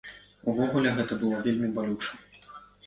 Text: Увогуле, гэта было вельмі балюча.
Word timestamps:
Увогуле, 0.53 0.95
гэта 1.01 1.13
было 1.21 1.43
вельмі 1.45 1.71
балюча. 1.79 2.11